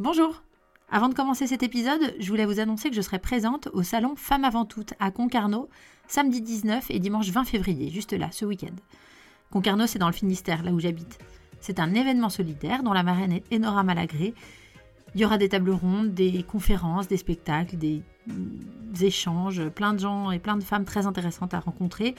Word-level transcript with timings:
Bonjour 0.00 0.42
Avant 0.90 1.10
de 1.10 1.14
commencer 1.14 1.46
cet 1.46 1.62
épisode, 1.62 2.14
je 2.18 2.28
voulais 2.30 2.46
vous 2.46 2.58
annoncer 2.58 2.88
que 2.88 2.96
je 2.96 3.02
serai 3.02 3.18
présente 3.18 3.68
au 3.74 3.82
salon 3.82 4.16
Femmes 4.16 4.46
avant 4.46 4.64
toutes 4.64 4.94
à 4.98 5.10
Concarneau, 5.10 5.68
samedi 6.08 6.40
19 6.40 6.86
et 6.88 6.98
dimanche 6.98 7.28
20 7.28 7.44
février, 7.44 7.90
juste 7.90 8.14
là, 8.14 8.30
ce 8.32 8.46
week-end. 8.46 8.74
Concarneau, 9.50 9.86
c'est 9.86 9.98
dans 9.98 10.06
le 10.06 10.14
Finistère, 10.14 10.62
là 10.62 10.72
où 10.72 10.80
j'habite. 10.80 11.18
C'est 11.60 11.80
un 11.80 11.92
événement 11.92 12.30
solidaire 12.30 12.82
dont 12.82 12.94
la 12.94 13.02
marraine 13.02 13.32
est 13.32 13.54
Enora 13.54 13.82
Malagré. 13.82 14.32
Il 15.14 15.20
y 15.20 15.26
aura 15.26 15.36
des 15.36 15.50
tables 15.50 15.72
rondes, 15.72 16.14
des 16.14 16.44
conférences, 16.44 17.06
des 17.06 17.18
spectacles, 17.18 17.76
des, 17.76 18.00
des 18.26 19.04
échanges, 19.04 19.68
plein 19.68 19.92
de 19.92 19.98
gens 19.98 20.30
et 20.30 20.38
plein 20.38 20.56
de 20.56 20.64
femmes 20.64 20.86
très 20.86 21.04
intéressantes 21.04 21.52
à 21.52 21.60
rencontrer. 21.60 22.14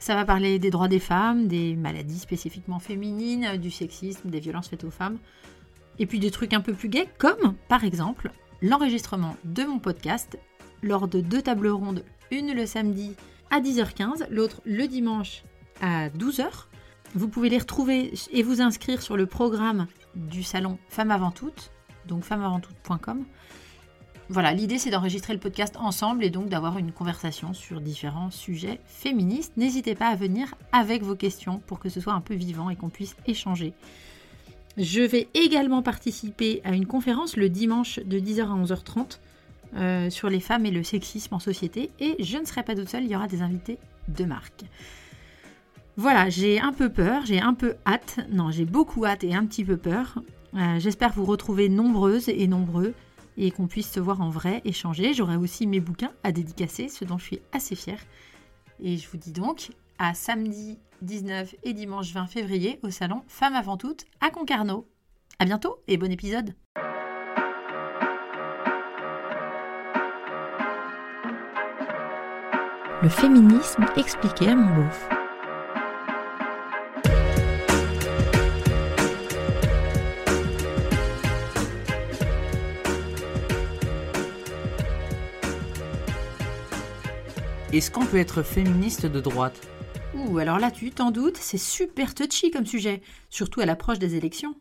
Ça 0.00 0.16
va 0.16 0.24
parler 0.24 0.58
des 0.58 0.70
droits 0.70 0.88
des 0.88 0.98
femmes, 0.98 1.46
des 1.46 1.76
maladies 1.76 2.18
spécifiquement 2.18 2.80
féminines, 2.80 3.56
du 3.58 3.70
sexisme, 3.70 4.30
des 4.30 4.40
violences 4.40 4.68
faites 4.68 4.82
aux 4.82 4.90
femmes. 4.90 5.18
Et 5.98 6.06
puis 6.06 6.18
des 6.18 6.30
trucs 6.30 6.54
un 6.54 6.60
peu 6.60 6.72
plus 6.72 6.88
gays, 6.88 7.08
comme 7.18 7.54
par 7.68 7.84
exemple 7.84 8.30
l'enregistrement 8.60 9.36
de 9.44 9.64
mon 9.64 9.78
podcast 9.78 10.38
lors 10.82 11.08
de 11.08 11.20
deux 11.20 11.42
tables 11.42 11.68
rondes, 11.68 12.04
une 12.30 12.52
le 12.52 12.66
samedi 12.66 13.14
à 13.50 13.60
10h15, 13.60 14.28
l'autre 14.30 14.62
le 14.64 14.86
dimanche 14.88 15.44
à 15.80 16.08
12h. 16.10 16.46
Vous 17.14 17.28
pouvez 17.28 17.50
les 17.50 17.58
retrouver 17.58 18.14
et 18.30 18.42
vous 18.42 18.62
inscrire 18.62 19.02
sur 19.02 19.16
le 19.16 19.26
programme 19.26 19.86
du 20.14 20.42
salon 20.42 20.78
Femmes 20.88 21.10
avant 21.10 21.30
toutes, 21.30 21.70
donc 22.06 22.24
femmesavanttoutes.com. 22.24 23.24
Voilà, 24.28 24.52
l'idée 24.52 24.78
c'est 24.78 24.90
d'enregistrer 24.90 25.34
le 25.34 25.38
podcast 25.38 25.76
ensemble 25.76 26.24
et 26.24 26.30
donc 26.30 26.48
d'avoir 26.48 26.78
une 26.78 26.92
conversation 26.92 27.52
sur 27.52 27.82
différents 27.82 28.30
sujets 28.30 28.80
féministes. 28.86 29.56
N'hésitez 29.58 29.94
pas 29.94 30.06
à 30.06 30.16
venir 30.16 30.54
avec 30.72 31.02
vos 31.02 31.16
questions 31.16 31.58
pour 31.66 31.80
que 31.80 31.90
ce 31.90 32.00
soit 32.00 32.14
un 32.14 32.22
peu 32.22 32.34
vivant 32.34 32.70
et 32.70 32.76
qu'on 32.76 32.88
puisse 32.88 33.14
échanger. 33.26 33.74
Je 34.76 35.02
vais 35.02 35.28
également 35.34 35.82
participer 35.82 36.62
à 36.64 36.72
une 36.72 36.86
conférence 36.86 37.36
le 37.36 37.48
dimanche 37.48 38.00
de 38.00 38.18
10h 38.18 38.42
à 38.42 38.64
11h30 38.64 39.18
euh, 39.74 40.10
sur 40.10 40.30
les 40.30 40.40
femmes 40.40 40.64
et 40.64 40.70
le 40.70 40.82
sexisme 40.82 41.34
en 41.34 41.38
société 41.38 41.90
et 42.00 42.16
je 42.22 42.38
ne 42.38 42.44
serai 42.44 42.62
pas 42.62 42.74
toute 42.74 42.88
seule, 42.88 43.04
il 43.04 43.10
y 43.10 43.16
aura 43.16 43.26
des 43.26 43.42
invités 43.42 43.78
de 44.08 44.24
marque. 44.24 44.64
Voilà, 45.96 46.30
j'ai 46.30 46.58
un 46.58 46.72
peu 46.72 46.88
peur, 46.88 47.26
j'ai 47.26 47.40
un 47.40 47.52
peu 47.52 47.74
hâte, 47.86 48.20
non 48.30 48.50
j'ai 48.50 48.64
beaucoup 48.64 49.04
hâte 49.04 49.24
et 49.24 49.34
un 49.34 49.44
petit 49.44 49.64
peu 49.64 49.76
peur. 49.76 50.22
Euh, 50.54 50.78
j'espère 50.78 51.12
vous 51.12 51.24
retrouver 51.26 51.68
nombreuses 51.68 52.30
et 52.30 52.46
nombreux 52.46 52.94
et 53.36 53.50
qu'on 53.50 53.66
puisse 53.66 53.90
se 53.90 54.00
voir 54.00 54.20
en 54.20 54.30
vrai, 54.30 54.62
échanger. 54.64 55.12
J'aurai 55.12 55.36
aussi 55.36 55.66
mes 55.66 55.80
bouquins 55.80 56.12
à 56.22 56.32
dédicacer, 56.32 56.88
ce 56.88 57.04
dont 57.04 57.18
je 57.18 57.24
suis 57.24 57.40
assez 57.52 57.74
fière. 57.74 58.00
Et 58.82 58.96
je 58.96 59.08
vous 59.08 59.18
dis 59.18 59.32
donc 59.32 59.70
à 60.02 60.14
samedi 60.14 60.80
19 61.02 61.54
et 61.62 61.74
dimanche 61.74 62.12
20 62.12 62.26
février 62.26 62.80
au 62.82 62.90
salon 62.90 63.22
Femmes 63.28 63.54
avant 63.54 63.76
toutes 63.76 64.04
à 64.20 64.30
Concarneau. 64.30 64.88
À 65.38 65.44
bientôt 65.44 65.76
et 65.86 65.96
bon 65.96 66.10
épisode. 66.10 66.54
Le 73.00 73.08
féminisme 73.08 73.86
expliqué 73.96 74.48
à 74.48 74.56
mon 74.56 74.74
beauf. 74.74 75.08
Est-ce 87.72 87.90
qu'on 87.90 88.04
peut 88.04 88.18
être 88.18 88.42
féministe 88.42 89.06
de 89.06 89.20
droite? 89.20 89.71
Ouh, 90.14 90.38
alors 90.38 90.58
là, 90.58 90.70
tu 90.70 90.90
t'en 90.90 91.10
doutes, 91.10 91.38
c'est 91.38 91.58
super 91.58 92.14
touchy 92.14 92.50
comme 92.50 92.66
sujet, 92.66 93.00
surtout 93.30 93.60
à 93.60 93.66
l'approche 93.66 93.98
des 93.98 94.14
élections. 94.14 94.54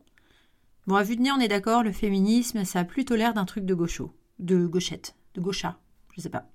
Bon, 0.87 0.95
à 0.95 1.03
vue 1.03 1.17
de 1.17 1.21
nez, 1.21 1.31
on 1.31 1.39
est 1.39 1.49
d'accord, 1.49 1.83
le 1.83 1.91
féminisme, 1.91 2.63
ça 2.63 2.79
a 2.79 2.83
plutôt 2.85 3.15
l'air 3.15 3.33
d'un 3.33 3.45
truc 3.45 3.65
de 3.65 3.73
gaucho, 3.73 4.13
de 4.39 4.65
gauchette, 4.65 5.13
de 5.35 5.41
gaucha, 5.41 5.77
je 6.15 6.21
sais 6.21 6.29
pas. 6.29 6.49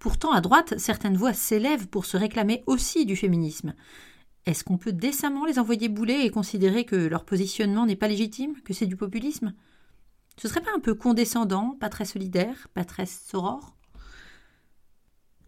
Pourtant, 0.00 0.32
à 0.32 0.40
droite, 0.40 0.78
certaines 0.78 1.16
voix 1.16 1.32
s'élèvent 1.32 1.86
pour 1.86 2.06
se 2.06 2.16
réclamer 2.16 2.64
aussi 2.66 3.06
du 3.06 3.14
féminisme. 3.14 3.74
Est-ce 4.46 4.64
qu'on 4.64 4.78
peut 4.78 4.92
décemment 4.92 5.44
les 5.44 5.60
envoyer 5.60 5.88
bouler 5.88 6.20
et 6.22 6.30
considérer 6.30 6.84
que 6.84 6.96
leur 6.96 7.24
positionnement 7.24 7.86
n'est 7.86 7.96
pas 7.96 8.08
légitime, 8.08 8.60
que 8.62 8.74
c'est 8.74 8.86
du 8.86 8.96
populisme? 8.96 9.54
Ce 10.36 10.48
serait 10.48 10.60
pas 10.60 10.74
un 10.74 10.80
peu 10.80 10.94
condescendant, 10.94 11.76
pas 11.78 11.88
très 11.88 12.04
solidaire, 12.04 12.68
pas 12.74 12.84
très 12.84 13.06
soror? 13.06 13.76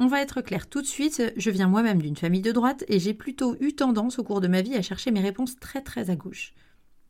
On 0.00 0.06
va 0.06 0.22
être 0.22 0.40
clair 0.40 0.66
tout 0.66 0.80
de 0.80 0.86
suite, 0.86 1.22
je 1.36 1.50
viens 1.50 1.68
moi-même 1.68 2.00
d'une 2.00 2.16
famille 2.16 2.40
de 2.40 2.52
droite 2.52 2.84
et 2.88 2.98
j'ai 2.98 3.12
plutôt 3.12 3.54
eu 3.60 3.74
tendance 3.74 4.18
au 4.18 4.24
cours 4.24 4.40
de 4.40 4.48
ma 4.48 4.62
vie 4.62 4.74
à 4.74 4.80
chercher 4.80 5.10
mes 5.10 5.20
réponses 5.20 5.56
très 5.56 5.82
très 5.82 6.08
à 6.08 6.16
gauche. 6.16 6.54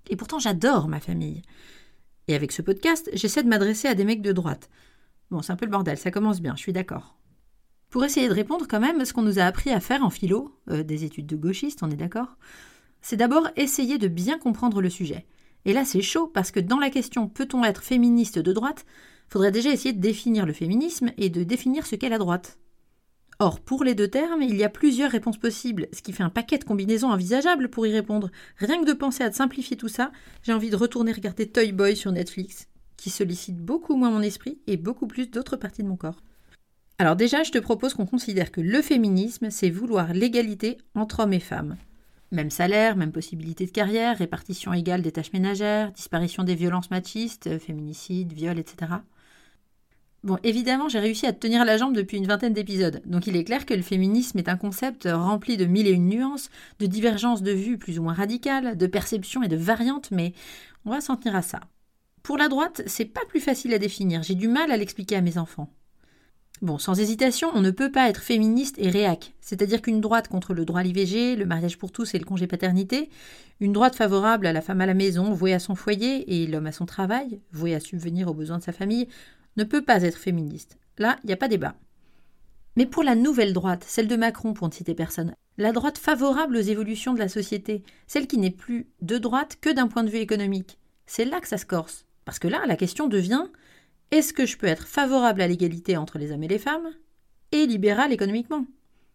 Et 0.08 0.16
pourtant 0.16 0.40
j'adore 0.40 0.88
ma 0.88 0.98
famille. 0.98 1.42
Et 2.26 2.34
avec 2.34 2.50
ce 2.50 2.62
podcast, 2.62 3.08
j'essaie 3.12 3.44
de 3.44 3.48
m'adresser 3.48 3.86
à 3.86 3.94
des 3.94 4.04
mecs 4.04 4.22
de 4.22 4.32
droite. 4.32 4.68
Bon, 5.30 5.40
c'est 5.40 5.52
un 5.52 5.56
peu 5.56 5.66
le 5.66 5.70
bordel, 5.70 5.98
ça 5.98 6.10
commence 6.10 6.40
bien, 6.40 6.56
je 6.56 6.62
suis 6.62 6.72
d'accord. 6.72 7.16
Pour 7.90 8.04
essayer 8.04 8.28
de 8.28 8.34
répondre 8.34 8.66
quand 8.68 8.80
même, 8.80 9.04
ce 9.04 9.12
qu'on 9.12 9.22
nous 9.22 9.38
a 9.38 9.44
appris 9.44 9.70
à 9.70 9.78
faire 9.78 10.02
en 10.02 10.10
philo, 10.10 10.58
euh, 10.68 10.82
des 10.82 11.04
études 11.04 11.26
de 11.26 11.36
gauchistes, 11.36 11.84
on 11.84 11.90
est 11.90 11.96
d'accord, 11.96 12.36
c'est 13.02 13.16
d'abord 13.16 13.48
essayer 13.54 13.98
de 13.98 14.08
bien 14.08 14.36
comprendre 14.36 14.80
le 14.80 14.90
sujet. 14.90 15.26
Et 15.64 15.72
là 15.72 15.84
c'est 15.84 16.02
chaud 16.02 16.26
parce 16.26 16.50
que 16.50 16.58
dans 16.58 16.80
la 16.80 16.90
question 16.90 17.28
peut-on 17.28 17.62
être 17.62 17.84
féministe 17.84 18.40
de 18.40 18.52
droite, 18.52 18.84
faudrait 19.28 19.52
déjà 19.52 19.70
essayer 19.70 19.92
de 19.92 20.00
définir 20.00 20.44
le 20.44 20.52
féminisme 20.52 21.12
et 21.18 21.30
de 21.30 21.44
définir 21.44 21.86
ce 21.86 21.94
qu'est 21.94 22.08
la 22.08 22.18
droite. 22.18 22.58
Or, 23.42 23.58
pour 23.58 23.84
les 23.84 23.94
deux 23.94 24.08
termes, 24.08 24.42
il 24.42 24.54
y 24.56 24.64
a 24.64 24.68
plusieurs 24.68 25.10
réponses 25.10 25.38
possibles, 25.38 25.88
ce 25.94 26.02
qui 26.02 26.12
fait 26.12 26.22
un 26.22 26.28
paquet 26.28 26.58
de 26.58 26.64
combinaisons 26.64 27.08
envisageables 27.08 27.70
pour 27.70 27.86
y 27.86 27.92
répondre. 27.92 28.30
Rien 28.58 28.82
que 28.82 28.86
de 28.86 28.92
penser 28.92 29.24
à 29.24 29.32
simplifier 29.32 29.78
tout 29.78 29.88
ça, 29.88 30.12
j'ai 30.42 30.52
envie 30.52 30.68
de 30.68 30.76
retourner 30.76 31.10
regarder 31.10 31.48
Toy 31.48 31.72
Boy 31.72 31.96
sur 31.96 32.12
Netflix, 32.12 32.68
qui 32.98 33.08
sollicite 33.08 33.56
beaucoup 33.56 33.96
moins 33.96 34.10
mon 34.10 34.20
esprit 34.20 34.58
et 34.66 34.76
beaucoup 34.76 35.06
plus 35.06 35.30
d'autres 35.30 35.56
parties 35.56 35.82
de 35.82 35.88
mon 35.88 35.96
corps. 35.96 36.20
Alors 36.98 37.16
déjà, 37.16 37.42
je 37.42 37.50
te 37.50 37.56
propose 37.56 37.94
qu'on 37.94 38.04
considère 38.04 38.52
que 38.52 38.60
le 38.60 38.82
féminisme, 38.82 39.48
c'est 39.48 39.70
vouloir 39.70 40.12
l'égalité 40.12 40.76
entre 40.94 41.20
hommes 41.20 41.32
et 41.32 41.40
femmes. 41.40 41.78
Même 42.32 42.50
salaire, 42.50 42.94
même 42.94 43.10
possibilité 43.10 43.64
de 43.64 43.70
carrière, 43.70 44.18
répartition 44.18 44.74
égale 44.74 45.00
des 45.00 45.12
tâches 45.12 45.32
ménagères, 45.32 45.92
disparition 45.92 46.44
des 46.44 46.54
violences 46.54 46.90
machistes, 46.90 47.58
féminicides, 47.58 48.34
viols, 48.34 48.58
etc. 48.58 48.96
Bon, 50.22 50.36
évidemment, 50.42 50.90
j'ai 50.90 50.98
réussi 50.98 51.26
à 51.26 51.32
tenir 51.32 51.64
la 51.64 51.78
jambe 51.78 51.94
depuis 51.94 52.18
une 52.18 52.26
vingtaine 52.26 52.52
d'épisodes, 52.52 53.00
donc 53.06 53.26
il 53.26 53.36
est 53.36 53.44
clair 53.44 53.64
que 53.64 53.72
le 53.72 53.80
féminisme 53.80 54.38
est 54.38 54.50
un 54.50 54.58
concept 54.58 55.08
rempli 55.10 55.56
de 55.56 55.64
mille 55.64 55.86
et 55.86 55.92
une 55.92 56.10
nuances, 56.10 56.50
de 56.78 56.84
divergences 56.84 57.42
de 57.42 57.52
vues 57.52 57.78
plus 57.78 57.98
ou 57.98 58.02
moins 58.02 58.12
radicales, 58.12 58.76
de 58.76 58.86
perceptions 58.86 59.42
et 59.42 59.48
de 59.48 59.56
variantes, 59.56 60.10
mais 60.10 60.34
on 60.84 60.90
va 60.90 61.00
s'en 61.00 61.16
tenir 61.16 61.36
à 61.36 61.42
ça. 61.42 61.60
Pour 62.22 62.36
la 62.36 62.48
droite, 62.48 62.82
c'est 62.84 63.06
pas 63.06 63.24
plus 63.28 63.40
facile 63.40 63.72
à 63.72 63.78
définir, 63.78 64.22
j'ai 64.22 64.34
du 64.34 64.46
mal 64.46 64.70
à 64.70 64.76
l'expliquer 64.76 65.16
à 65.16 65.22
mes 65.22 65.38
enfants. 65.38 65.72
Bon, 66.60 66.76
sans 66.76 67.00
hésitation, 67.00 67.50
on 67.54 67.62
ne 67.62 67.70
peut 67.70 67.90
pas 67.90 68.10
être 68.10 68.22
féministe 68.22 68.76
et 68.78 68.90
réac, 68.90 69.32
c'est-à-dire 69.40 69.80
qu'une 69.80 70.02
droite 70.02 70.28
contre 70.28 70.52
le 70.52 70.66
droit 70.66 70.80
à 70.80 70.82
l'IVG, 70.82 71.34
le 71.34 71.46
mariage 71.46 71.78
pour 71.78 71.90
tous 71.90 72.14
et 72.14 72.18
le 72.18 72.26
congé 72.26 72.46
paternité, 72.46 73.08
une 73.60 73.72
droite 73.72 73.94
favorable 73.94 74.46
à 74.46 74.52
la 74.52 74.60
femme 74.60 74.82
à 74.82 74.86
la 74.86 74.92
maison, 74.92 75.32
vouée 75.32 75.54
à 75.54 75.58
son 75.58 75.74
foyer, 75.74 76.42
et 76.42 76.46
l'homme 76.46 76.66
à 76.66 76.72
son 76.72 76.84
travail, 76.84 77.40
voué 77.52 77.74
à 77.74 77.80
subvenir 77.80 78.28
aux 78.28 78.34
besoins 78.34 78.58
de 78.58 78.62
sa 78.62 78.72
famille, 78.72 79.08
ne 79.56 79.64
peut 79.64 79.82
pas 79.82 80.02
être 80.02 80.18
féministe. 80.18 80.78
Là, 80.98 81.16
il 81.22 81.28
n'y 81.28 81.32
a 81.32 81.36
pas 81.36 81.48
débat. 81.48 81.74
Mais 82.76 82.86
pour 82.86 83.02
la 83.02 83.14
nouvelle 83.14 83.52
droite, 83.52 83.84
celle 83.86 84.08
de 84.08 84.16
Macron 84.16 84.52
pour 84.52 84.68
ne 84.68 84.72
citer 84.72 84.94
personne, 84.94 85.34
la 85.58 85.72
droite 85.72 85.98
favorable 85.98 86.56
aux 86.56 86.60
évolutions 86.60 87.14
de 87.14 87.18
la 87.18 87.28
société, 87.28 87.82
celle 88.06 88.26
qui 88.26 88.38
n'est 88.38 88.50
plus 88.50 88.88
de 89.02 89.18
droite 89.18 89.58
que 89.60 89.70
d'un 89.70 89.88
point 89.88 90.04
de 90.04 90.10
vue 90.10 90.18
économique, 90.18 90.78
c'est 91.06 91.24
là 91.24 91.40
que 91.40 91.48
ça 91.48 91.58
se 91.58 91.66
corse. 91.66 92.06
Parce 92.24 92.38
que 92.38 92.48
là, 92.48 92.64
la 92.66 92.76
question 92.76 93.08
devient 93.08 93.46
est-ce 94.10 94.32
que 94.32 94.46
je 94.46 94.56
peux 94.56 94.66
être 94.66 94.86
favorable 94.86 95.40
à 95.40 95.46
l'égalité 95.46 95.96
entre 95.96 96.18
les 96.18 96.32
hommes 96.32 96.42
et 96.42 96.48
les 96.48 96.58
femmes 96.58 96.90
et 97.52 97.66
libéral 97.66 98.12
économiquement? 98.12 98.66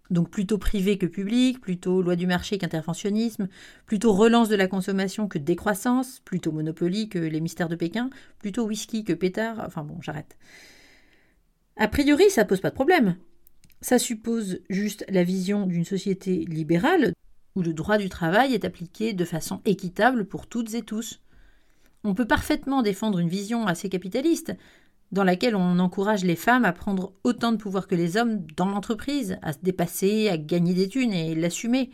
Donc 0.10 0.30
plutôt 0.30 0.58
privé 0.58 0.98
que 0.98 1.06
public, 1.06 1.60
plutôt 1.60 2.02
loi 2.02 2.16
du 2.16 2.28
marché 2.28 2.58
qu'interventionnisme, 2.58 3.48
plutôt 3.86 4.14
relance 4.14 4.50
de 4.50 4.56
la 4.56 4.68
consommation 4.68 5.28
que 5.28 5.40
décroissance, 5.40 6.22
plutôt 6.26 6.52
monopoly 6.52 7.10
que 7.10 7.20
les 7.20 7.42
mystères 7.42 7.70
de 7.70 7.76
Pékin, 7.76 8.10
plutôt 8.40 8.66
whisky 8.66 9.04
que 9.04 9.14
pétard, 9.14 9.64
enfin 9.66 9.84
bon, 9.84 9.98
j'arrête. 10.02 10.38
A 11.78 11.88
priori, 11.88 12.30
ça 12.30 12.46
pose 12.46 12.62
pas 12.62 12.70
de 12.70 12.76
problème. 12.76 13.18
Ça 13.82 14.00
suppose 14.00 14.60
juste 14.70 15.06
la 15.10 15.24
vision 15.24 15.66
d'une 15.68 15.86
société 15.86 16.46
libérale 16.46 17.14
où 17.56 17.62
le 17.62 17.74
droit 17.74 17.98
du 17.98 18.10
travail 18.10 18.54
est 18.54 18.66
appliqué 18.66 19.14
de 19.14 19.26
façon 19.26 19.62
équitable 19.66 20.26
pour 20.26 20.48
toutes 20.48 20.74
et 20.74 20.82
tous. 20.82 21.22
On 22.04 22.14
peut 22.14 22.28
parfaitement 22.28 22.82
défendre 22.82 23.20
une 23.20 23.30
vision 23.30 23.66
assez 23.66 23.90
capitaliste, 23.90 24.54
dans 25.12 25.24
laquelle 25.24 25.56
on 25.56 25.80
encourage 25.80 26.24
les 26.24 26.36
femmes 26.36 26.66
à 26.66 26.74
prendre 26.74 27.14
autant 27.24 27.52
de 27.52 27.58
pouvoir 27.58 27.88
que 27.88 27.96
les 27.96 28.18
hommes 28.18 28.46
dans 28.56 28.68
l'entreprise, 28.68 29.38
à 29.42 29.54
se 29.54 29.60
dépasser, 29.62 30.30
à 30.30 30.38
gagner 30.38 30.74
des 30.74 30.90
thunes 30.90 31.14
et 31.14 31.36
l'assumer. 31.36 31.90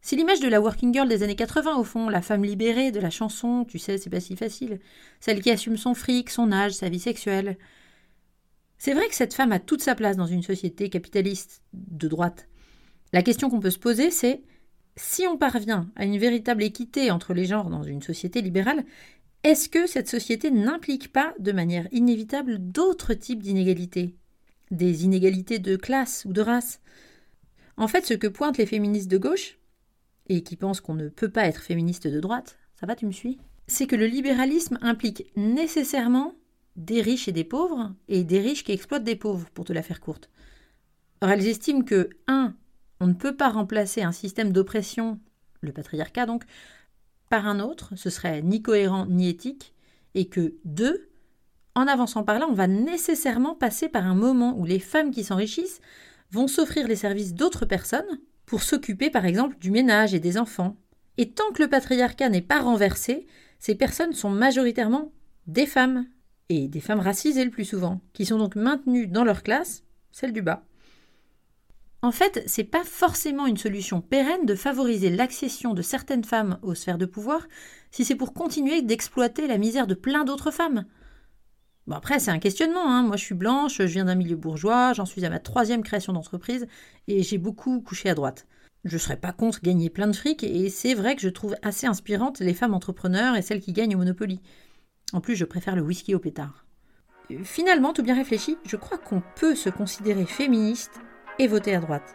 C'est 0.00 0.16
l'image 0.16 0.40
de 0.40 0.48
la 0.48 0.60
working 0.60 0.92
girl 0.92 1.08
des 1.08 1.22
années 1.22 1.36
80 1.36 1.76
au 1.76 1.84
fond, 1.84 2.08
la 2.08 2.22
femme 2.22 2.44
libérée 2.44 2.92
de 2.92 3.00
la 3.00 3.10
chanson, 3.10 3.64
tu 3.64 3.78
sais, 3.78 3.98
c'est 3.98 4.10
pas 4.10 4.20
si 4.20 4.36
facile, 4.36 4.80
celle 5.20 5.42
qui 5.42 5.50
assume 5.50 5.76
son 5.76 5.94
fric, 5.94 6.30
son 6.30 6.52
âge, 6.52 6.72
sa 6.72 6.88
vie 6.88 7.00
sexuelle. 7.00 7.58
C'est 8.78 8.94
vrai 8.94 9.08
que 9.08 9.14
cette 9.14 9.34
femme 9.34 9.52
a 9.52 9.58
toute 9.58 9.82
sa 9.82 9.96
place 9.96 10.16
dans 10.16 10.26
une 10.26 10.44
société 10.44 10.88
capitaliste 10.88 11.62
de 11.72 12.06
droite. 12.06 12.48
La 13.12 13.22
question 13.22 13.50
qu'on 13.50 13.60
peut 13.60 13.70
se 13.70 13.78
poser, 13.78 14.10
c'est 14.10 14.42
si 14.96 15.26
on 15.26 15.36
parvient 15.36 15.90
à 15.96 16.04
une 16.04 16.18
véritable 16.18 16.62
équité 16.62 17.10
entre 17.10 17.34
les 17.34 17.44
genres 17.44 17.70
dans 17.70 17.82
une 17.82 18.02
société 18.02 18.40
libérale, 18.40 18.84
est-ce 19.44 19.68
que 19.68 19.86
cette 19.86 20.08
société 20.08 20.50
n'implique 20.50 21.12
pas 21.12 21.34
de 21.38 21.52
manière 21.52 21.88
inévitable 21.92 22.58
d'autres 22.58 23.14
types 23.14 23.42
d'inégalités? 23.42 24.14
Des 24.70 25.04
inégalités 25.04 25.58
de 25.58 25.76
classe 25.76 26.24
ou 26.24 26.32
de 26.32 26.40
race? 26.40 26.80
En 27.76 27.88
fait, 27.88 28.04
ce 28.04 28.14
que 28.14 28.26
pointent 28.26 28.58
les 28.58 28.66
féministes 28.66 29.10
de 29.10 29.18
gauche, 29.18 29.58
et 30.28 30.42
qui 30.42 30.56
pensent 30.56 30.80
qu'on 30.80 30.94
ne 30.94 31.08
peut 31.08 31.30
pas 31.30 31.46
être 31.46 31.62
féministe 31.62 32.06
de 32.06 32.20
droite, 32.20 32.58
ça 32.78 32.86
va, 32.86 32.96
tu 32.96 33.06
me 33.06 33.12
suis? 33.12 33.38
C'est 33.66 33.86
que 33.86 33.96
le 33.96 34.06
libéralisme 34.06 34.78
implique 34.82 35.32
nécessairement 35.36 36.34
des 36.76 37.00
riches 37.00 37.28
et 37.28 37.32
des 37.32 37.44
pauvres, 37.44 37.94
et 38.08 38.24
des 38.24 38.40
riches 38.40 38.64
qui 38.64 38.72
exploitent 38.72 39.04
des 39.04 39.16
pauvres, 39.16 39.48
pour 39.50 39.64
te 39.64 39.72
la 39.72 39.82
faire 39.82 40.00
courte. 40.00 40.30
Or, 41.20 41.30
elles 41.30 41.46
estiment 41.46 41.82
que, 41.82 42.10
1. 42.26 42.54
On 43.00 43.06
ne 43.06 43.14
peut 43.14 43.36
pas 43.36 43.48
remplacer 43.48 44.02
un 44.02 44.12
système 44.12 44.52
d'oppression, 44.52 45.20
le 45.60 45.72
patriarcat 45.72 46.26
donc, 46.26 46.44
par 47.28 47.46
un 47.46 47.60
autre, 47.60 47.92
ce 47.96 48.10
serait 48.10 48.42
ni 48.42 48.62
cohérent 48.62 49.06
ni 49.06 49.28
éthique, 49.28 49.74
et 50.14 50.28
que, 50.28 50.54
2. 50.64 51.08
En 51.74 51.86
avançant 51.86 52.24
par 52.24 52.38
là, 52.38 52.46
on 52.48 52.54
va 52.54 52.66
nécessairement 52.66 53.54
passer 53.54 53.88
par 53.88 54.04
un 54.04 54.14
moment 54.14 54.58
où 54.58 54.64
les 54.64 54.80
femmes 54.80 55.10
qui 55.10 55.24
s'enrichissent 55.24 55.80
vont 56.30 56.48
s'offrir 56.48 56.88
les 56.88 56.96
services 56.96 57.34
d'autres 57.34 57.66
personnes 57.66 58.20
pour 58.46 58.62
s'occuper 58.62 59.10
par 59.10 59.26
exemple 59.26 59.58
du 59.58 59.70
ménage 59.70 60.14
et 60.14 60.20
des 60.20 60.38
enfants. 60.38 60.76
Et 61.18 61.30
tant 61.30 61.52
que 61.52 61.62
le 61.62 61.68
patriarcat 61.68 62.28
n'est 62.30 62.42
pas 62.42 62.60
renversé, 62.60 63.26
ces 63.58 63.74
personnes 63.74 64.12
sont 64.12 64.30
majoritairement 64.30 65.12
des 65.46 65.66
femmes, 65.66 66.06
et 66.48 66.68
des 66.68 66.80
femmes 66.80 67.00
racisées 67.00 67.44
le 67.44 67.50
plus 67.50 67.64
souvent, 67.64 68.00
qui 68.12 68.24
sont 68.24 68.38
donc 68.38 68.56
maintenues 68.56 69.06
dans 69.06 69.24
leur 69.24 69.42
classe, 69.42 69.84
celle 70.12 70.32
du 70.32 70.42
bas. 70.42 70.64
En 72.00 72.12
fait, 72.12 72.44
c'est 72.46 72.64
pas 72.64 72.84
forcément 72.84 73.46
une 73.46 73.56
solution 73.56 74.00
pérenne 74.00 74.46
de 74.46 74.54
favoriser 74.54 75.10
l'accession 75.10 75.74
de 75.74 75.82
certaines 75.82 76.22
femmes 76.22 76.58
aux 76.62 76.74
sphères 76.74 76.98
de 76.98 77.06
pouvoir 77.06 77.48
si 77.90 78.04
c'est 78.04 78.14
pour 78.14 78.34
continuer 78.34 78.82
d'exploiter 78.82 79.48
la 79.48 79.58
misère 79.58 79.88
de 79.88 79.94
plein 79.94 80.24
d'autres 80.24 80.52
femmes. 80.52 80.84
Bon 81.88 81.96
après, 81.96 82.20
c'est 82.20 82.30
un 82.30 82.38
questionnement. 82.38 82.86
Hein. 82.86 83.02
Moi, 83.02 83.16
je 83.16 83.24
suis 83.24 83.34
blanche, 83.34 83.78
je 83.78 83.82
viens 83.82 84.04
d'un 84.04 84.14
milieu 84.14 84.36
bourgeois, 84.36 84.92
j'en 84.92 85.06
suis 85.06 85.24
à 85.24 85.30
ma 85.30 85.40
troisième 85.40 85.82
création 85.82 86.12
d'entreprise 86.12 86.68
et 87.08 87.22
j'ai 87.24 87.38
beaucoup 87.38 87.80
couché 87.80 88.10
à 88.10 88.14
droite. 88.14 88.46
Je 88.84 88.96
serais 88.96 89.16
pas 89.16 89.32
contre 89.32 89.60
gagner 89.60 89.90
plein 89.90 90.06
de 90.06 90.14
fric 90.14 90.44
et 90.44 90.68
c'est 90.68 90.94
vrai 90.94 91.16
que 91.16 91.22
je 91.22 91.28
trouve 91.28 91.56
assez 91.62 91.88
inspirantes 91.88 92.38
les 92.38 92.54
femmes 92.54 92.74
entrepreneurs 92.74 93.34
et 93.34 93.42
celles 93.42 93.60
qui 93.60 93.72
gagnent 93.72 93.96
au 93.96 93.98
Monopoly. 93.98 94.40
En 95.12 95.20
plus, 95.20 95.34
je 95.34 95.44
préfère 95.44 95.74
le 95.74 95.82
whisky 95.82 96.14
au 96.14 96.20
pétard. 96.20 96.64
Finalement, 97.42 97.92
tout 97.92 98.02
bien 98.02 98.14
réfléchi, 98.14 98.56
je 98.64 98.76
crois 98.76 98.98
qu'on 98.98 99.22
peut 99.34 99.54
se 99.54 99.68
considérer 99.68 100.26
féministe 100.26 101.00
et 101.38 101.46
voter 101.46 101.74
à 101.74 101.80
droite. 101.80 102.14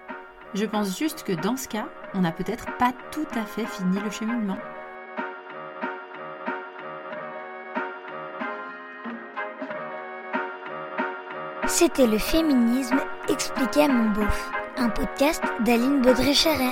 Je 0.53 0.65
pense 0.65 0.97
juste 0.97 1.23
que 1.23 1.33
dans 1.33 1.57
ce 1.57 1.67
cas, 1.67 1.87
on 2.13 2.21
n'a 2.21 2.31
peut-être 2.31 2.77
pas 2.77 2.93
tout 3.11 3.27
à 3.35 3.43
fait 3.43 3.65
fini 3.65 3.99
le 3.99 4.11
cheminement. 4.11 4.57
C'était 11.65 12.05
le 12.05 12.19
féminisme 12.19 12.99
expliqué 13.29 13.83
à 13.83 13.87
mon 13.87 14.11
beauf, 14.11 14.51
un 14.77 14.89
podcast 14.89 15.43
d'Aline 15.65 16.01
Baudré-Scherer. 16.01 16.69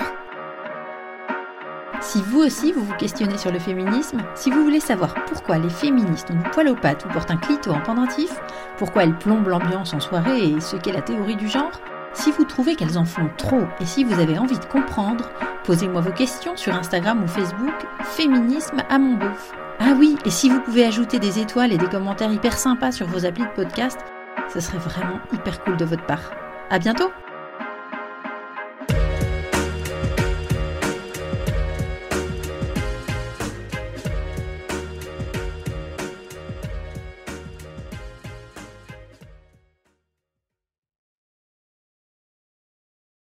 Si 2.02 2.22
vous 2.22 2.40
aussi 2.40 2.72
vous 2.72 2.84
vous 2.84 2.96
questionnez 2.96 3.38
sur 3.38 3.52
le 3.52 3.60
féminisme, 3.60 4.22
si 4.36 4.52
vous 4.52 4.64
voulez 4.64 4.80
savoir 4.80 5.14
pourquoi 5.26 5.58
les 5.58 5.70
féministes 5.70 6.30
ont 6.32 6.36
du 6.36 6.50
poil 6.50 6.68
aux 6.68 6.76
pattes 6.76 7.06
ou 7.06 7.10
portent 7.10 7.32
un 7.32 7.38
clito 7.38 7.72
en 7.72 7.80
pendentif, 7.80 8.32
pourquoi 8.78 9.04
elles 9.04 9.18
plombent 9.18 9.48
l'ambiance 9.48 9.94
en 9.94 10.00
soirée 10.00 10.50
et 10.50 10.60
ce 10.60 10.76
qu'est 10.76 10.92
la 10.92 11.02
théorie 11.02 11.36
du 11.36 11.48
genre, 11.48 11.72
si 12.14 12.32
vous 12.32 12.44
trouvez 12.44 12.76
qu'elles 12.76 12.98
en 12.98 13.06
font 13.06 13.30
trop 13.38 13.64
et 13.80 13.86
si 13.86 14.04
vous 14.04 14.20
avez 14.20 14.38
envie 14.38 14.60
de 14.60 14.66
comprendre, 14.66 15.30
posez-moi 15.64 16.02
vos 16.02 16.12
questions 16.12 16.56
sur 16.58 16.74
Instagram 16.74 17.24
ou 17.24 17.28
Facebook, 17.28 17.74
Féminisme 18.04 18.84
à 18.90 19.00
mon 19.00 19.16
bouffe. 19.16 19.52
Ah 19.80 19.94
oui, 19.98 20.18
et 20.26 20.30
si 20.30 20.50
vous 20.50 20.62
pouvez 20.62 20.86
ajouter 20.86 21.20
des 21.20 21.40
étoiles 21.40 21.72
et 21.72 21.78
des 21.78 21.88
commentaires 21.88 22.32
hyper 22.32 22.58
sympas 22.58 22.92
sur 22.92 23.08
vos 23.08 23.26
applis 23.26 23.44
de 23.46 23.56
podcast, 23.56 24.00
ce 24.54 24.60
serait 24.60 24.78
vraiment 24.78 25.20
hyper 25.34 25.64
cool 25.64 25.78
de 25.78 25.86
votre 25.86 26.06
part. 26.06 26.32
À 26.70 26.80
bientôt! 26.80 27.12